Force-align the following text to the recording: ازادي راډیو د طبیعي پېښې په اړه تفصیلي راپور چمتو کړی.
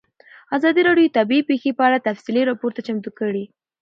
ازادي 0.57 0.81
راډیو 0.87 1.07
د 1.09 1.13
طبیعي 1.17 1.43
پېښې 1.49 1.71
په 1.77 1.83
اړه 1.87 2.05
تفصیلي 2.07 2.43
راپور 2.49 2.71
چمتو 2.87 3.09
کړی. 3.19 3.43